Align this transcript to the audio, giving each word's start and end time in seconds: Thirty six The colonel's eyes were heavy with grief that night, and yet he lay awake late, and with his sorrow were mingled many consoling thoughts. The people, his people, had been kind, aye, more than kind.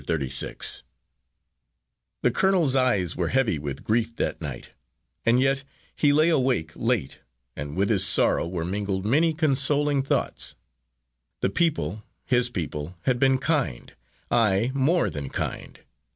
Thirty 0.03 0.29
six 0.29 0.81
The 2.23 2.31
colonel's 2.31 2.75
eyes 2.75 3.15
were 3.15 3.27
heavy 3.27 3.59
with 3.59 3.83
grief 3.83 4.15
that 4.15 4.41
night, 4.41 4.71
and 5.27 5.39
yet 5.39 5.63
he 5.95 6.11
lay 6.11 6.29
awake 6.29 6.71
late, 6.73 7.19
and 7.55 7.75
with 7.75 7.91
his 7.91 8.03
sorrow 8.03 8.47
were 8.47 8.65
mingled 8.65 9.05
many 9.05 9.31
consoling 9.31 10.01
thoughts. 10.01 10.55
The 11.41 11.51
people, 11.51 12.01
his 12.25 12.49
people, 12.49 12.97
had 13.03 13.19
been 13.19 13.37
kind, 13.37 13.93
aye, 14.31 14.71
more 14.73 15.11
than 15.11 15.29
kind. 15.29 15.79